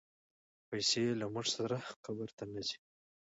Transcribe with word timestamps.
پیسې 0.69 1.03
له 1.19 1.25
موږ 1.33 1.45
سره 1.55 1.77
قبر 2.03 2.29
ته 2.37 2.43
نه 2.53 2.61
ځي. 2.67 2.77